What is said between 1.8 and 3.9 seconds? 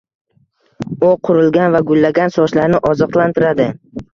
gullagan sochlarni oziqlantiradi.